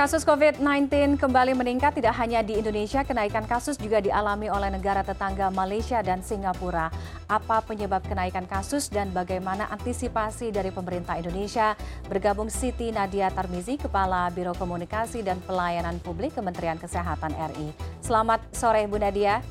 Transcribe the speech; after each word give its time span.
Kasus 0.00 0.24
COVID-19 0.24 1.20
kembali 1.20 1.52
meningkat 1.52 1.92
tidak 1.92 2.16
hanya 2.16 2.40
di 2.40 2.56
Indonesia, 2.56 3.04
kenaikan 3.04 3.44
kasus 3.44 3.76
juga 3.76 4.00
dialami 4.00 4.48
oleh 4.48 4.72
negara 4.72 5.04
tetangga 5.04 5.52
Malaysia 5.52 6.00
dan 6.00 6.24
Singapura. 6.24 6.88
Apa 7.28 7.60
penyebab 7.60 8.00
kenaikan 8.08 8.48
kasus 8.48 8.88
dan 8.88 9.12
bagaimana 9.12 9.68
antisipasi 9.68 10.56
dari 10.56 10.72
pemerintah 10.72 11.20
Indonesia? 11.20 11.76
Bergabung 12.08 12.48
Siti 12.48 12.88
Nadia 12.88 13.28
Tarmizi, 13.28 13.76
Kepala 13.76 14.32
Biro 14.32 14.56
Komunikasi 14.56 15.20
dan 15.20 15.36
Pelayanan 15.44 16.00
Publik 16.00 16.32
Kementerian 16.32 16.80
Kesehatan 16.80 17.36
RI. 17.36 17.68
Selamat 18.00 18.40
sore 18.56 18.88
Bu 18.88 18.96
Nadia. 18.96 19.44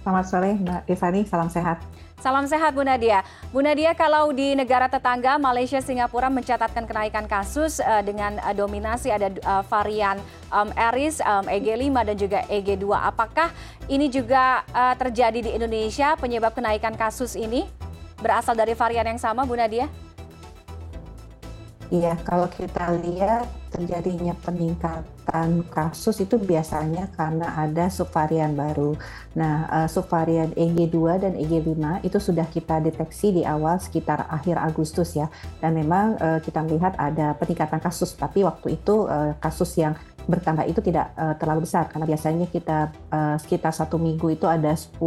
Selamat 0.00 0.24
sore 0.24 0.56
Mbak 0.64 0.88
Tiffany, 0.88 1.28
salam 1.28 1.52
sehat. 1.52 1.84
Salam 2.18 2.50
sehat 2.50 2.74
Bu 2.74 2.82
Nadia. 2.82 3.22
Bu 3.54 3.62
Nadia, 3.62 3.94
kalau 3.94 4.34
di 4.34 4.58
negara 4.58 4.90
tetangga 4.90 5.38
Malaysia, 5.38 5.78
Singapura 5.78 6.26
mencatatkan 6.26 6.82
kenaikan 6.82 7.30
kasus 7.30 7.78
uh, 7.78 8.02
dengan 8.02 8.42
uh, 8.42 8.50
dominasi 8.50 9.14
ada 9.14 9.30
uh, 9.46 9.62
varian 9.70 10.18
um, 10.50 10.66
Aries, 10.74 11.22
um, 11.22 11.46
EG5 11.46 11.94
dan 11.94 12.16
juga 12.18 12.42
EG2. 12.50 12.90
Apakah 12.90 13.54
ini 13.86 14.10
juga 14.10 14.66
uh, 14.74 14.98
terjadi 14.98 15.46
di 15.46 15.50
Indonesia 15.54 16.18
penyebab 16.18 16.58
kenaikan 16.58 16.98
kasus 16.98 17.38
ini 17.38 17.70
berasal 18.18 18.58
dari 18.58 18.74
varian 18.74 19.06
yang 19.06 19.22
sama 19.22 19.46
Bu 19.46 19.54
Nadia? 19.54 19.86
Iya, 21.94 22.18
kalau 22.26 22.50
kita 22.50 22.98
lihat 22.98 23.46
terjadinya 23.68 24.34
peningkatan 24.40 25.62
kasus 25.68 26.24
itu 26.24 26.40
biasanya 26.40 27.12
karena 27.14 27.54
ada 27.56 27.92
subvarian 27.92 28.56
baru. 28.56 28.96
Nah, 29.36 29.68
uh, 29.68 29.88
subvarian 29.88 30.52
EG2 30.56 30.96
dan 31.20 31.32
EG5 31.36 32.04
itu 32.04 32.18
sudah 32.18 32.48
kita 32.48 32.80
deteksi 32.80 33.30
di 33.30 33.42
awal 33.44 33.78
sekitar 33.78 34.26
akhir 34.28 34.56
Agustus 34.58 35.14
ya. 35.14 35.28
Dan 35.60 35.76
memang 35.76 36.16
uh, 36.18 36.40
kita 36.40 36.64
melihat 36.64 36.96
ada 36.96 37.36
peningkatan 37.36 37.78
kasus, 37.78 38.16
tapi 38.16 38.42
waktu 38.42 38.80
itu 38.80 39.06
uh, 39.06 39.36
kasus 39.38 39.76
yang 39.76 39.94
bertambah 40.28 40.68
itu 40.68 40.84
tidak 40.84 41.08
uh, 41.16 41.32
terlalu 41.40 41.64
besar 41.64 41.88
karena 41.88 42.04
biasanya 42.04 42.46
kita 42.52 42.92
uh, 43.08 43.40
sekitar 43.40 43.72
satu 43.72 43.96
minggu 43.96 44.36
itu 44.36 44.44
ada 44.44 44.76
10 44.76 45.00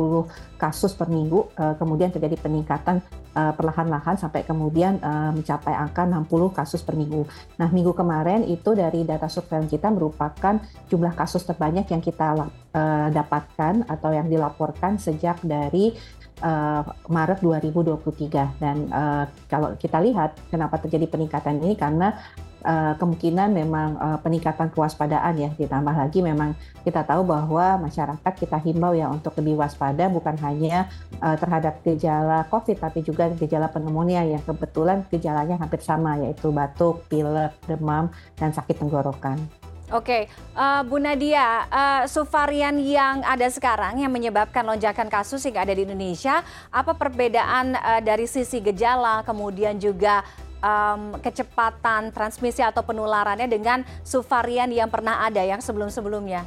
kasus 0.57 0.97
per 0.97 1.13
minggu, 1.13 1.45
uh, 1.61 1.77
kemudian 1.77 2.09
terjadi 2.09 2.41
peningkatan 2.41 3.05
uh, 3.35 3.53
perlahan-lahan 3.55 4.19
sampai 4.19 4.43
kemudian 4.43 4.99
uh, 5.01 5.31
mencapai 5.31 5.73
angka 5.75 6.03
60 6.07 6.27
kasus 6.51 6.81
per 6.83 6.95
minggu. 6.95 7.23
Nah, 7.57 7.69
minggu 7.71 7.95
kemarin 7.95 8.43
itu 8.47 8.75
dari 8.75 9.03
data 9.07 9.27
surveillance 9.31 9.71
kita 9.71 9.87
merupakan 9.91 10.59
jumlah 10.91 11.13
kasus 11.15 11.43
terbanyak 11.47 11.87
yang 11.89 12.01
kita 12.03 12.35
uh, 12.37 13.07
dapatkan 13.11 13.87
atau 13.87 14.09
yang 14.11 14.27
dilaporkan 14.27 14.99
sejak 14.99 15.39
dari 15.43 15.95
uh, 16.43 16.83
Maret 17.07 17.39
2023 17.39 18.61
dan 18.61 18.77
uh, 18.91 19.25
kalau 19.47 19.73
kita 19.77 20.01
lihat 20.01 20.35
kenapa 20.49 20.81
terjadi 20.81 21.07
peningkatan 21.07 21.61
ini 21.61 21.77
karena 21.77 22.17
uh, 22.65 22.93
kemungkinan 22.97 23.49
memang 23.53 23.89
uh, 23.97 24.17
peningkatan 24.21 24.69
kewaspadaan 24.73 25.35
ya 25.37 25.49
ditambah 25.57 25.93
lagi 25.93 26.23
memang 26.23 26.57
kita 26.81 27.05
tahu 27.05 27.25
bahwa 27.25 27.81
masyarakat 27.85 28.33
kita 28.37 28.57
himbau 28.61 28.93
ya 28.97 29.09
untuk 29.09 29.37
lebih 29.37 29.61
waspada 29.61 30.09
bukan 30.09 30.33
hanya 30.41 30.89
uh, 31.21 31.37
terhadap 31.37 31.81
gejala 31.85 32.45
COVID 32.49 32.77
tapi 32.81 33.05
juga 33.05 33.29
gejala 33.37 33.69
pneumonia 33.69 34.25
yang 34.25 34.41
kebetulan 34.41 35.05
gejalanya 35.09 35.57
hampir 35.61 35.81
sama 35.81 36.17
yaitu 36.21 36.49
batuk, 36.49 37.05
pilek, 37.09 37.53
demam 37.69 38.09
dan 38.37 38.49
sakit 38.53 38.81
tenggorokan. 38.81 39.37
Oke, 39.91 40.31
uh, 40.55 40.87
Bu 40.87 41.03
Nadia, 41.03 41.67
uh, 41.67 42.01
subvarian 42.07 42.79
yang 42.79 43.27
ada 43.27 43.43
sekarang 43.51 43.99
yang 43.99 44.07
menyebabkan 44.07 44.63
lonjakan 44.63 45.11
kasus 45.11 45.43
yang 45.43 45.59
ada 45.59 45.75
di 45.75 45.83
Indonesia, 45.83 46.47
apa 46.71 46.95
perbedaan 46.95 47.75
uh, 47.75 47.99
dari 47.99 48.23
sisi 48.23 48.63
gejala, 48.63 49.19
kemudian 49.27 49.75
juga 49.75 50.23
um, 50.61 51.17
kecepatan 51.19 52.13
transmisi 52.13 52.63
atau 52.63 52.85
penularannya 52.85 53.49
dengan 53.49 53.83
subvarian 54.05 54.69
yang 54.71 54.87
pernah 54.87 55.25
ada 55.25 55.41
yang 55.41 55.59
sebelum-sebelumnya? 55.59 56.45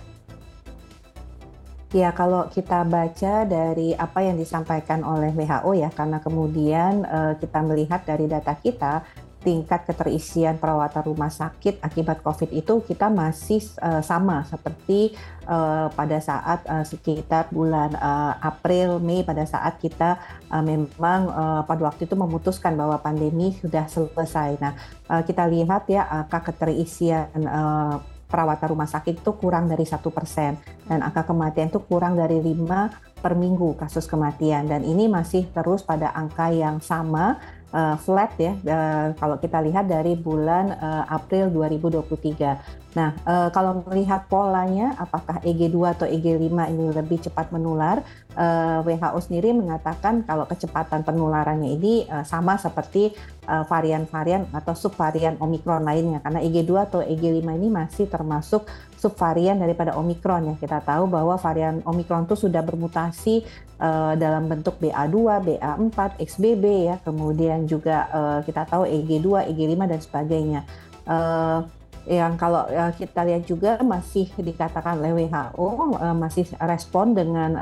Ya, 1.95 2.11
kalau 2.11 2.51
kita 2.51 2.83
baca 2.83 3.47
dari 3.47 3.95
apa 3.95 4.19
yang 4.19 4.35
disampaikan 4.35 5.07
oleh 5.07 5.31
WHO 5.31 5.79
ya, 5.79 5.95
karena 5.95 6.19
kemudian 6.19 7.07
uh, 7.07 7.39
kita 7.39 7.63
melihat 7.63 8.03
dari 8.03 8.27
data 8.27 8.51
kita 8.59 9.07
tingkat 9.45 9.85
keterisian 9.85 10.57
perawatan 10.57 11.05
rumah 11.05 11.29
sakit 11.29 11.85
akibat 11.85 12.25
COVID 12.25 12.51
itu 12.51 12.81
kita 12.89 13.13
masih 13.13 13.61
uh, 13.85 14.01
sama 14.01 14.49
seperti 14.49 15.13
uh, 15.45 15.93
pada 15.93 16.17
saat 16.19 16.65
uh, 16.65 16.83
sekitar 16.83 17.53
bulan 17.53 17.93
uh, 18.01 18.41
April 18.41 18.99
Mei 19.05 19.21
pada 19.21 19.45
saat 19.45 19.77
kita 19.77 20.17
uh, 20.49 20.65
memang 20.65 21.29
uh, 21.29 21.63
pada 21.69 21.93
waktu 21.93 22.09
itu 22.09 22.17
memutuskan 22.17 22.73
bahwa 22.75 22.97
pandemi 22.97 23.53
sudah 23.61 23.85
selesai. 23.85 24.57
Nah 24.57 24.73
uh, 25.13 25.21
kita 25.21 25.45
lihat 25.45 25.85
ya 25.93 26.09
angka 26.09 26.51
keterisian 26.51 27.29
uh, 27.45 28.01
perawatan 28.35 28.69
rumah 28.75 28.91
sakit 28.91 29.23
itu 29.23 29.31
kurang 29.39 29.71
dari 29.71 29.87
satu 29.87 30.11
persen 30.11 30.59
dan 30.91 31.07
angka 31.07 31.29
kematian 31.29 31.71
itu 31.71 31.79
kurang 31.87 32.19
dari 32.19 32.43
lima 32.43 32.91
per 33.23 33.39
minggu 33.39 33.79
kasus 33.79 34.11
kematian 34.11 34.67
dan 34.67 34.83
ini 34.83 35.07
masih 35.07 35.47
terus 35.55 35.87
pada 35.87 36.11
angka 36.13 36.51
yang 36.51 36.83
sama 36.83 37.39
uh, 37.75 37.97
flat 37.99 38.31
ya 38.39 38.55
uh, 38.55 39.13
kalau 39.19 39.37
kita 39.43 39.59
lihat 39.61 39.91
dari 39.91 40.15
bulan 40.15 40.71
uh, 40.79 41.05
April 41.11 41.51
2023. 41.51 42.95
Nah, 42.95 43.11
uh, 43.27 43.51
kalau 43.51 43.83
melihat 43.91 44.31
polanya 44.31 44.95
apakah 44.95 45.43
EG2 45.43 45.77
atau 45.99 46.07
EG5 46.07 46.55
ini 46.71 46.95
lebih 46.95 47.27
cepat 47.27 47.51
menular, 47.51 48.07
uh, 48.39 48.87
WHO 48.87 49.19
sendiri 49.19 49.51
mengatakan 49.51 50.23
kalau 50.23 50.47
kecepatan 50.47 51.03
penularannya 51.03 51.75
ini 51.75 52.07
uh, 52.07 52.23
sama 52.23 52.55
seperti 52.55 53.11
varian-varian 53.45 54.49
uh, 54.49 54.57
atau 54.63 54.73
subvarian 54.73 55.37
Omicron 55.37 55.85
lainnya 55.85 56.25
karena 56.25 56.41
EG2 56.41 56.73
atau 56.81 57.01
EG5 57.05 57.45
ini 57.45 57.69
masih 57.69 58.09
termasuk 58.09 58.65
subvarian 59.05 59.61
daripada 59.61 59.93
Omicron 60.01 60.49
ya. 60.49 60.55
Kita 60.57 60.81
tahu 60.81 61.05
bahwa 61.05 61.37
varian 61.37 61.85
Omicron 61.85 62.25
itu 62.25 62.49
sudah 62.49 62.65
bermutasi 62.65 63.45
uh, 63.77 64.17
dalam 64.17 64.49
bentuk 64.49 64.81
BA2, 64.81 65.17
BA4, 65.45 65.99
XBB 66.25 66.65
ya. 66.89 66.97
Kemudian 67.05 67.69
juga 67.69 68.09
uh, 68.09 68.39
kita 68.41 68.65
tahu 68.65 68.89
EG2, 68.89 69.53
EG5 69.53 69.77
dan 69.85 70.01
sebagainya. 70.01 70.61
Uh, 71.05 71.61
yang 72.05 72.37
kalau 72.37 72.69
uh, 72.69 72.93
kita 72.93 73.25
lihat 73.25 73.49
juga 73.49 73.81
masih 73.81 74.29
dikatakan 74.37 75.01
oleh 75.01 75.25
WHO 75.25 75.69
uh, 75.97 76.13
masih 76.13 76.45
respon 76.61 77.17
dengan 77.17 77.57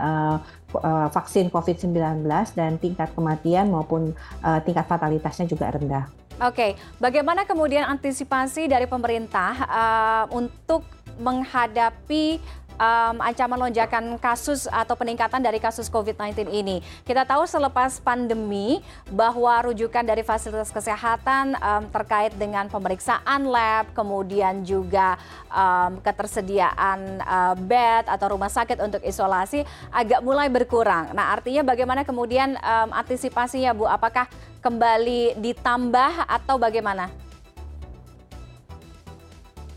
vaksin 1.13 1.53
COVID-19 1.53 2.25
dan 2.57 2.81
tingkat 2.81 3.13
kematian 3.13 3.69
maupun 3.69 4.17
uh, 4.41 4.59
tingkat 4.65 4.89
fatalitasnya 4.89 5.45
juga 5.45 5.69
rendah. 5.69 6.09
Oke, 6.43 6.75
bagaimana 6.99 7.47
kemudian 7.47 7.87
antisipasi 7.87 8.67
dari 8.67 8.89
pemerintah 8.91 9.53
uh, 9.69 10.25
untuk 10.35 10.83
menghadapi 11.21 12.41
um, 12.83 13.17
ancaman 13.23 13.59
lonjakan 13.69 14.17
kasus 14.19 14.67
atau 14.69 14.95
peningkatan 14.99 15.43
dari 15.43 15.59
kasus 15.63 15.89
COVID-19 15.89 16.51
ini. 16.51 16.81
Kita 17.07 17.23
tahu 17.27 17.45
selepas 17.47 18.03
pandemi 18.03 18.81
bahwa 19.11 19.73
rujukan 19.73 20.05
dari 20.05 20.23
fasilitas 20.27 20.71
kesehatan 20.75 21.57
um, 21.59 21.83
terkait 21.91 22.35
dengan 22.37 22.69
pemeriksaan 22.69 23.49
lab, 23.49 23.91
kemudian 23.97 24.67
juga 24.67 25.19
um, 25.49 25.99
ketersediaan 26.03 27.23
uh, 27.23 27.55
bed 27.57 28.09
atau 28.09 28.37
rumah 28.37 28.51
sakit 28.51 28.79
untuk 28.83 29.03
isolasi 29.05 29.65
agak 29.93 30.21
mulai 30.25 30.49
berkurang. 30.51 31.15
Nah, 31.15 31.35
artinya 31.35 31.63
bagaimana 31.63 32.03
kemudian 32.03 32.57
um, 32.59 32.89
antisipasinya, 32.95 33.75
Bu? 33.75 33.87
Apakah 33.89 34.27
kembali 34.63 35.39
ditambah 35.39 36.27
atau 36.27 36.57
bagaimana? 36.59 37.32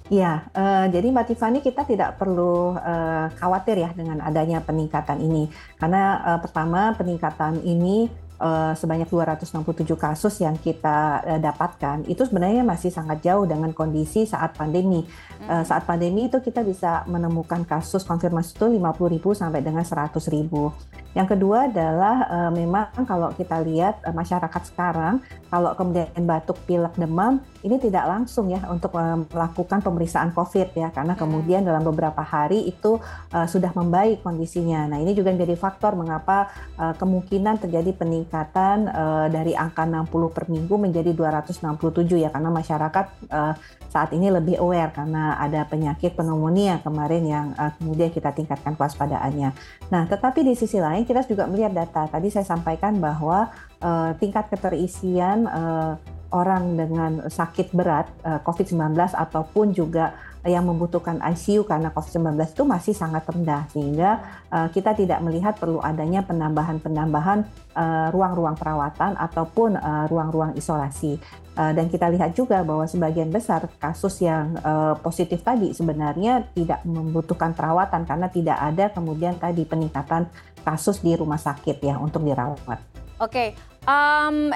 Ya, 0.05 0.45
uh, 0.53 0.85
jadi 0.85 1.09
Mbak 1.09 1.33
Tiffany 1.33 1.65
kita 1.65 1.81
tidak 1.81 2.21
perlu 2.21 2.77
uh, 2.77 3.25
khawatir 3.41 3.81
ya 3.81 3.89
dengan 3.89 4.21
adanya 4.21 4.61
peningkatan 4.61 5.17
ini, 5.17 5.49
karena 5.81 6.21
uh, 6.21 6.39
pertama 6.45 6.93
peningkatan 6.93 7.65
ini 7.65 8.05
uh, 8.37 8.77
sebanyak 8.77 9.09
267 9.09 9.65
kasus 9.97 10.37
yang 10.45 10.61
kita 10.61 11.25
uh, 11.25 11.39
dapatkan 11.41 12.05
itu 12.05 12.21
sebenarnya 12.21 12.61
masih 12.61 12.93
sangat 12.93 13.25
jauh 13.25 13.49
dengan 13.49 13.73
kondisi 13.73 14.29
saat 14.29 14.53
pandemi. 14.53 15.01
Uh, 15.45 15.65
saat 15.65 15.89
pandemi 15.89 16.29
itu 16.29 16.37
kita 16.37 16.61
bisa 16.61 17.01
menemukan 17.09 17.65
kasus 17.65 18.05
konfirmasi 18.05 18.55
itu 18.55 18.65
50.000 18.77 19.41
sampai 19.41 19.65
dengan 19.65 19.81
100.000. 19.81 21.04
Yang 21.15 21.39
kedua 21.39 21.71
adalah 21.71 22.27
uh, 22.27 22.51
memang 22.51 22.91
kalau 23.07 23.31
kita 23.31 23.63
lihat 23.63 24.03
uh, 24.03 24.11
masyarakat 24.11 24.61
sekarang 24.67 25.23
kalau 25.47 25.71
kemudian 25.73 26.11
batuk, 26.27 26.59
pilek, 26.67 26.93
demam 26.99 27.39
ini 27.63 27.79
tidak 27.79 28.05
langsung 28.05 28.51
ya 28.51 28.61
untuk 28.67 28.93
uh, 28.99 29.23
melakukan 29.31 29.79
pemeriksaan 29.79 30.35
COVID 30.35 30.75
ya 30.75 30.91
karena 30.91 31.15
kemudian 31.15 31.63
dalam 31.63 31.81
beberapa 31.81 32.19
hari 32.21 32.67
itu 32.67 32.99
uh, 33.31 33.47
sudah 33.47 33.71
membaik 33.73 34.21
kondisinya. 34.21 34.91
Nah, 34.91 34.99
ini 34.99 35.15
juga 35.15 35.31
menjadi 35.31 35.55
faktor 35.55 35.95
mengapa 35.95 36.51
uh, 36.75 36.93
kemungkinan 36.99 37.63
terjadi 37.63 37.95
peningkatan 37.95 38.35
peningkatan 38.35 38.91
uh, 38.91 39.27
dari 39.31 39.55
angka 39.55 39.87
60 39.87 40.35
per 40.35 40.51
minggu 40.51 40.75
menjadi 40.75 41.15
267 41.15 42.19
ya 42.19 42.29
karena 42.33 42.51
masyarakat 42.51 43.05
uh, 43.31 43.53
saat 43.87 44.11
ini 44.11 44.27
lebih 44.27 44.59
aware 44.59 44.91
karena 44.91 45.39
ada 45.39 45.63
penyakit 45.63 46.19
pneumonia 46.19 46.83
kemarin 46.83 47.23
yang 47.23 47.45
uh, 47.55 47.71
kemudian 47.79 48.11
kita 48.11 48.35
tingkatkan 48.35 48.75
kewaspadaannya. 48.75 49.55
Nah, 49.87 50.03
tetapi 50.11 50.43
di 50.43 50.53
sisi 50.57 50.83
lain 50.83 51.04
kita 51.05 51.23
juga 51.29 51.45
melihat 51.45 51.71
data. 51.71 52.09
Tadi 52.09 52.27
saya 52.33 52.43
sampaikan 52.43 52.97
bahwa 52.97 53.53
uh, 53.79 54.11
tingkat 54.17 54.49
keterisian 54.49 55.45
uh, 55.45 55.95
orang 56.33 56.75
dengan 56.75 57.11
sakit 57.29 57.71
berat 57.71 58.09
uh, 58.25 58.41
COVID-19 58.43 58.97
ataupun 59.13 59.71
juga 59.71 60.17
yang 60.45 60.69
membutuhkan 60.69 61.17
ICU 61.33 61.65
karena 61.65 61.89
COVID-19 61.89 62.37
itu 62.53 62.63
masih 62.63 62.93
sangat 62.93 63.25
rendah 63.25 63.65
sehingga 63.73 64.21
uh, 64.53 64.69
kita 64.69 64.93
tidak 64.93 65.19
melihat 65.25 65.57
perlu 65.57 65.81
adanya 65.81 66.21
penambahan-penambahan 66.21 67.49
uh, 67.73 68.07
ruang-ruang 68.13 68.53
perawatan 68.53 69.17
ataupun 69.17 69.77
ruang-ruang 70.07 70.53
uh, 70.53 70.59
isolasi. 70.59 71.17
Uh, 71.55 71.71
dan 71.71 71.87
kita 71.87 72.11
lihat 72.11 72.35
juga 72.35 72.59
bahwa 72.67 72.83
sebagian 72.83 73.31
besar 73.31 73.63
kasus 73.79 74.19
yang 74.19 74.59
uh, 74.59 74.91
positif 74.99 75.39
tadi 75.39 75.71
sebenarnya 75.71 76.51
tidak 76.51 76.83
membutuhkan 76.83 77.55
perawatan 77.55 78.03
karena 78.03 78.27
tidak 78.27 78.59
ada 78.59 78.91
kemudian 78.91 79.39
tadi 79.39 79.63
peningkatan 79.63 80.27
kasus 80.67 80.99
di 80.99 81.15
rumah 81.15 81.39
sakit 81.39 81.79
ya 81.79 81.95
untuk 81.95 82.27
dirawat. 82.27 83.04
Oke, 83.15 83.55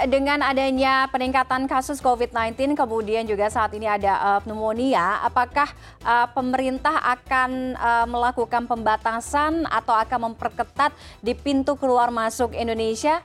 dengan 0.09 0.41
adanya 0.41 1.05
peningkatan 1.13 1.69
kasus 1.69 2.01
COVID-19, 2.01 2.73
kemudian 2.73 3.23
juga 3.29 3.47
saat 3.47 3.71
ini 3.77 3.85
ada 3.85 4.17
uh, 4.17 4.39
pneumonia, 4.41 5.21
apakah 5.21 5.69
uh, 6.01 6.27
pemerintah 6.33 6.97
akan 6.97 7.77
uh, 7.77 8.05
melakukan 8.09 8.65
pembatasan 8.65 9.69
atau 9.69 9.93
akan 9.93 10.33
memperketat 10.33 10.91
di 11.21 11.37
pintu 11.37 11.77
keluar 11.77 12.09
masuk 12.09 12.57
Indonesia? 12.57 13.21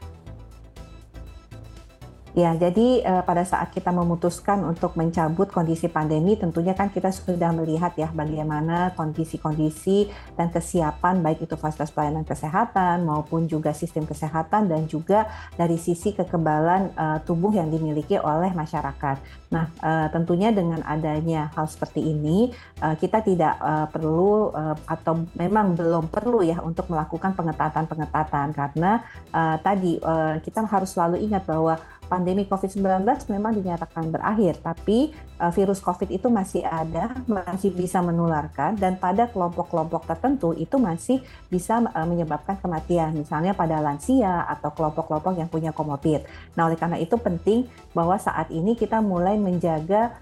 Ya, 2.35 2.51
jadi 2.59 2.99
uh, 3.07 3.23
pada 3.23 3.47
saat 3.47 3.71
kita 3.71 3.95
memutuskan 3.95 4.67
untuk 4.67 4.99
mencabut 4.99 5.55
kondisi 5.55 5.87
pandemi, 5.87 6.35
tentunya 6.35 6.75
kan 6.75 6.91
kita 6.91 7.15
sudah 7.15 7.55
melihat 7.55 7.95
ya 7.95 8.11
bagaimana 8.11 8.91
kondisi-kondisi 8.99 10.11
dan 10.35 10.51
kesiapan 10.51 11.23
baik 11.23 11.47
itu 11.47 11.55
fasilitas 11.55 11.95
pelayanan 11.95 12.27
kesehatan 12.27 13.07
maupun 13.07 13.47
juga 13.47 13.71
sistem 13.71 14.03
kesehatan 14.03 14.67
dan 14.67 14.91
juga 14.91 15.31
dari 15.55 15.79
sisi 15.79 16.11
kekebalan 16.11 16.91
uh, 16.99 17.23
tubuh 17.23 17.55
yang 17.55 17.71
dimiliki 17.71 18.19
oleh 18.19 18.51
masyarakat. 18.51 19.47
Nah, 19.55 19.71
uh, 19.79 20.11
tentunya 20.11 20.51
dengan 20.51 20.83
adanya 20.83 21.55
hal 21.55 21.71
seperti 21.71 22.03
ini, 22.03 22.51
uh, 22.83 22.99
kita 22.99 23.23
tidak 23.23 23.55
uh, 23.63 23.87
perlu 23.87 24.51
uh, 24.51 24.75
atau 24.91 25.23
memang 25.39 25.79
belum 25.79 26.11
perlu 26.11 26.43
ya 26.43 26.59
untuk 26.67 26.91
melakukan 26.91 27.39
pengetatan-pengetatan 27.39 28.51
karena 28.59 29.07
uh, 29.31 29.55
tadi 29.63 30.03
uh, 30.03 30.43
kita 30.43 30.67
harus 30.67 30.91
selalu 30.99 31.23
ingat 31.23 31.47
bahwa 31.47 31.79
pandemi 32.07 32.45
COVID-19 32.45 33.05
memang 33.33 33.53
dinyatakan 33.57 34.13
berakhir, 34.13 34.61
tapi 34.61 35.13
uh, 35.41 35.51
virus 35.51 35.81
COVID 35.81 36.11
itu 36.13 36.29
masih 36.29 36.63
ada, 36.63 37.17
masih 37.25 37.73
bisa 37.73 38.05
menularkan, 38.05 38.77
dan 38.77 39.01
pada 39.01 39.29
kelompok-kelompok 39.31 40.07
tertentu 40.09 40.53
itu 40.55 40.77
masih 40.77 41.21
bisa 41.49 41.81
uh, 41.81 42.07
menyebabkan 42.07 42.61
kematian, 42.61 43.17
misalnya 43.17 43.57
pada 43.57 43.81
lansia 43.81 44.45
atau 44.49 44.71
kelompok-kelompok 44.73 45.35
yang 45.37 45.49
punya 45.49 45.71
komorbid. 45.73 46.25
Nah, 46.55 46.69
oleh 46.69 46.79
karena 46.79 47.01
itu 47.01 47.17
penting 47.17 47.67
bahwa 47.97 48.17
saat 48.21 48.53
ini 48.53 48.77
kita 48.77 49.01
mulai 49.01 49.37
menjaga 49.41 50.17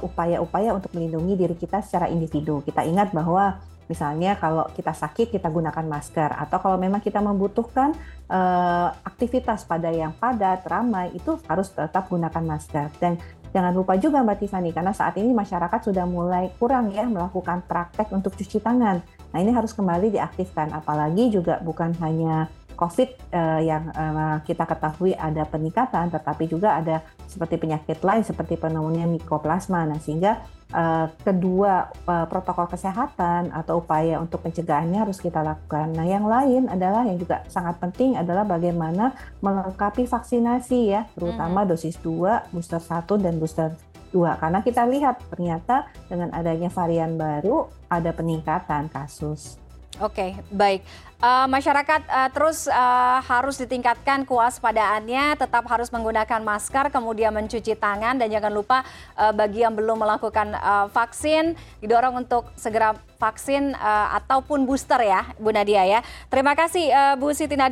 upaya-upaya 0.00 0.72
uh, 0.72 0.78
untuk 0.80 0.88
melindungi 0.96 1.36
diri 1.36 1.52
kita 1.52 1.84
secara 1.84 2.08
individu. 2.08 2.64
Kita 2.64 2.80
ingat 2.80 3.12
bahwa 3.12 3.60
Misalnya 3.90 4.38
kalau 4.38 4.70
kita 4.70 4.94
sakit 4.94 5.34
kita 5.34 5.50
gunakan 5.50 5.82
masker 5.82 6.30
atau 6.30 6.62
kalau 6.62 6.78
memang 6.78 7.02
kita 7.02 7.18
membutuhkan 7.18 7.90
uh, 8.30 8.94
aktivitas 9.02 9.66
pada 9.66 9.90
yang 9.90 10.14
padat, 10.14 10.62
ramai 10.62 11.10
itu 11.10 11.34
harus 11.50 11.74
tetap 11.74 12.06
gunakan 12.06 12.38
masker. 12.46 12.86
Dan 13.02 13.18
jangan 13.50 13.74
lupa 13.74 13.98
juga 13.98 14.22
Mbak 14.22 14.46
Tiffany 14.46 14.70
karena 14.70 14.94
saat 14.94 15.18
ini 15.18 15.34
masyarakat 15.34 15.90
sudah 15.90 16.06
mulai 16.06 16.54
kurang 16.62 16.94
ya 16.94 17.02
melakukan 17.10 17.66
praktek 17.66 18.14
untuk 18.14 18.38
cuci 18.38 18.62
tangan. 18.62 19.02
Nah, 19.34 19.38
ini 19.42 19.50
harus 19.50 19.74
kembali 19.74 20.14
diaktifkan 20.14 20.70
apalagi 20.70 21.34
juga 21.34 21.58
bukan 21.58 21.90
hanya 21.98 22.46
COVID 22.78 23.10
uh, 23.34 23.60
yang 23.60 23.90
uh, 23.90 24.38
kita 24.46 24.70
ketahui 24.70 25.18
ada 25.18 25.42
peningkatan, 25.50 26.14
tetapi 26.14 26.46
juga 26.46 26.78
ada 26.78 27.02
seperti 27.26 27.58
penyakit 27.58 27.98
lain 28.06 28.22
seperti 28.22 28.54
pneumonia 28.54 29.10
mikoplasma. 29.10 29.84
Nah, 29.90 29.98
sehingga 29.98 30.40
uh, 30.72 31.06
kedua 31.22 31.92
uh, 32.08 32.26
protokol 32.26 32.66
kesehatan 32.70 33.52
atau 33.52 33.84
upaya 33.84 34.18
untuk 34.18 34.42
pencegahannya 34.42 35.04
harus 35.04 35.20
kita 35.20 35.44
lakukan. 35.44 35.92
Nah, 35.94 36.06
yang 36.08 36.24
lain 36.24 36.66
adalah 36.72 37.04
yang 37.04 37.20
juga 37.20 37.44
sangat 37.46 37.76
penting 37.78 38.16
adalah 38.16 38.42
bagaimana 38.48 39.14
melengkapi 39.44 40.08
vaksinasi 40.08 40.80
ya, 40.90 41.06
terutama 41.14 41.62
hmm. 41.62 41.68
dosis 41.76 41.96
2, 42.02 42.54
booster 42.54 42.80
1 42.80 43.06
dan 43.20 43.34
booster 43.36 43.70
2. 44.16 44.40
Karena 44.40 44.58
kita 44.64 44.82
lihat 44.88 45.22
ternyata 45.30 45.86
dengan 46.08 46.32
adanya 46.34 46.72
varian 46.72 47.14
baru 47.14 47.70
ada 47.86 48.10
peningkatan 48.10 48.88
kasus. 48.90 49.59
Oke, 49.98 50.38
baik. 50.54 50.86
Uh, 51.20 51.44
masyarakat 51.52 52.00
uh, 52.08 52.32
terus 52.32 52.64
uh, 52.64 53.20
harus 53.20 53.60
ditingkatkan 53.60 54.24
kewaspadaannya, 54.24 55.36
tetap 55.36 55.68
harus 55.68 55.92
menggunakan 55.92 56.40
masker, 56.40 56.88
kemudian 56.88 57.28
mencuci 57.28 57.76
tangan, 57.76 58.16
dan 58.16 58.32
jangan 58.32 58.48
lupa 58.48 58.80
uh, 59.20 59.28
bagi 59.28 59.60
yang 59.60 59.76
belum 59.76 60.00
melakukan 60.00 60.56
uh, 60.56 60.88
vaksin, 60.88 61.60
didorong 61.84 62.24
untuk 62.24 62.48
segera 62.56 62.96
vaksin 63.20 63.76
uh, 63.76 64.16
ataupun 64.16 64.64
booster 64.64 64.96
ya, 65.04 65.28
Bu 65.36 65.52
Nadia 65.52 65.84
ya. 65.84 66.00
Terima 66.32 66.56
kasih 66.56 66.88
uh, 66.88 67.14
Bu 67.20 67.36
Siti 67.36 67.52
Nadia. 67.52 67.68